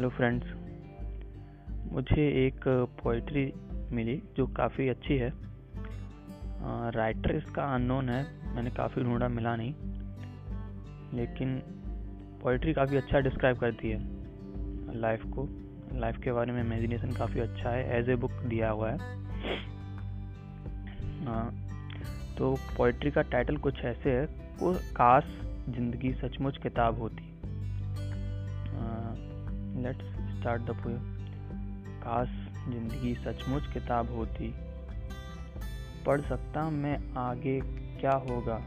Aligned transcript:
Hello 0.00 0.10
friends 0.10 0.46
मुझे 1.92 2.46
एक 2.46 2.60
poetry 3.02 3.52
मिली 3.92 4.22
जो 4.36 4.46
काफ़ी 4.46 4.88
अच्छी 4.88 5.16
है। 5.16 5.32
राइटर 6.90 7.36
इसका 7.36 7.74
अननोन 7.74 8.08
है। 8.08 8.54
मैंने 8.54 8.70
काफ़ी 8.70 9.02
ढूंढा 9.02 9.28
मिला 9.28 9.56
नहीं। 9.56 9.74
लेकिन 11.14 11.58
पोइट्री 12.42 12.72
काफ़ी 12.72 12.96
अच्छा 12.96 13.20
डिस्क्राइब 13.20 13.58
करती 13.58 13.90
है। 13.90 13.98
लाइफ 15.00 15.22
को। 15.24 15.48
लाइफ 15.98 16.18
के 16.18 16.32
बारे 16.32 16.52
में 16.52 16.64
इमेजिनेशन 16.64 17.12
काफ़ी 17.12 17.40
अच्छा 17.40 17.70
है। 17.70 17.98
एज 17.98 18.08
ए 18.08 18.14
बुक 18.14 18.32
दिया 18.32 18.70
हुआ 18.70 18.90
है। 18.90 18.98
आ, 21.28 21.50
तो 22.38 22.54
पोइट्री 22.76 23.10
का 23.10 23.22
टाइटल 23.22 23.56
कुछ 23.56 23.84
ऐसे 23.84 24.12
है। 24.12 24.26
को 24.30 24.74
काश 24.74 25.24
ज़िंदगी 25.68 26.12
सचमुच 26.12 26.58
किताब 26.58 26.98
होती 26.98 27.29
स्टार्ट 30.40 30.62
द 30.62 30.70
पोएम 30.70 30.98
काश 32.02 32.28
ज़िंदगी 32.68 33.14
सचमुच 33.14 33.62
किताब 33.72 34.14
होती। 34.14 34.54
पढ़ 36.06 36.20
सकता 36.20 36.70
मैं 36.70 37.14
आगे 37.14 37.60
क्या 38.00 38.12
होगा? 38.12 38.60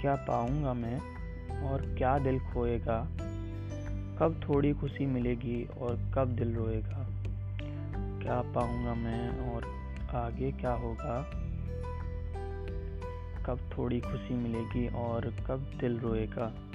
क्या 0.00 0.14
पाऊँगा 0.14 0.74
मैं 0.74 0.98
और 1.62 1.82
क्या 1.98 2.18
दिल 2.18 2.40
खोएगा? 2.40 3.08
कब 4.18 4.40
थोड़ी 4.48 4.72
खुशी 4.72 5.06
मिलेगी 5.06 5.64
और 5.64 6.12
कब 6.14 6.28
दिल 6.28 6.54
रोएगा? 6.54 7.08
क्या 8.22 8.40
पाऊँगा 8.40 8.94
मैं 8.94 9.52
और 9.52 9.64
आगे 10.16 10.52
क्या 10.52 10.72
होगा? 10.72 11.30
कब 13.46 13.70
थोड़ी 13.78 14.00
खुशी 14.00 14.34
मिलेगी 14.34 14.88
और 14.88 15.34
कब 15.46 15.70
दिल 15.80 15.98
रोएगा? 15.98 16.67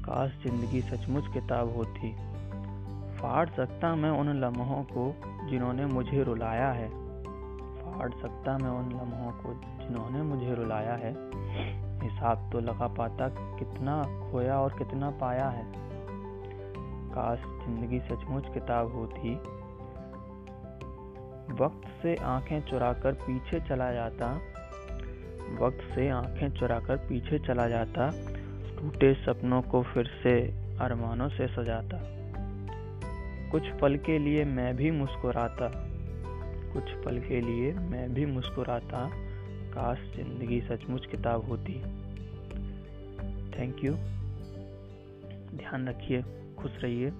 काश 0.00 0.30
ज़िंदगी 0.42 0.80
सचमुच 0.80 1.24
किताब 1.32 1.76
होती। 1.76 2.12
फाड़ 3.18 3.48
सकता 3.48 3.94
मैं 3.94 4.10
उन 4.10 4.28
लम्हों 4.40 4.82
को 4.82 5.04
जिन्होंने 5.50 5.86
मुझे 5.86 6.22
रुलाया 6.22 6.68
है। 6.68 6.88
फाड़ 7.80 8.10
सकता 8.12 8.58
मैं 8.58 8.70
उन 8.70 8.88
लम्हों 8.90 9.32
को 9.32 9.52
जिन्होंने 9.84 10.22
मुझे 10.22 10.54
रुलाया 10.54 10.94
है। 10.94 11.12
हिसाब 12.02 12.50
तो 12.52 12.60
लगा 12.60 12.86
पाता 12.86 13.28
कितना 13.28 14.02
खोया 14.32 14.60
और 14.60 14.78
कितना 14.78 15.10
पाया 15.10 15.48
है। 15.48 15.64
काश 17.12 17.38
ज़िंदगी 17.38 18.00
सचमुच 18.00 18.54
किताब 18.54 18.92
होती। 18.92 19.34
वक्त 21.64 21.88
से 22.02 22.16
आँखें 22.16 22.60
चुराकर 22.60 23.12
पीछे 23.12 23.60
चला 23.60 23.92
जाता। 23.92 24.34
वक्त 25.60 25.94
से 25.94 26.08
आँखें 26.08 26.50
चुराकर 26.50 26.96
पीछे 26.96 27.38
चला 27.38 27.68
जाता। 27.68 28.10
टूटे 28.80 29.14
सपनों 29.14 29.62
को 29.62 29.82
फिर 29.82 30.10
से 30.22 30.40
अरमानों 30.80 31.28
से 31.28 31.46
सजाता। 31.46 31.98
कुछ 33.50 33.62
पल 33.80 33.96
के 33.96 34.18
लिए 34.18 34.44
मैं 34.44 34.76
भी 34.76 34.90
मुस्कुराता। 34.90 35.68
कुछ 36.72 37.04
पल 37.04 37.18
के 37.18 37.40
लिए 37.40 37.72
मैं 37.72 38.14
भी 38.14 38.26
मुस्कुराता। 38.26 39.10
काश 39.74 39.98
ज़िंदगी 40.16 40.60
सचमुच 40.60 41.06
किताब 41.06 41.48
होती। 41.48 41.74
थैंक 43.58 43.84
यू 43.84 43.92
ध्यान 45.58 45.88
रखिए, 45.88 46.22
खुश 46.58 46.72
रहिए। 46.84 47.12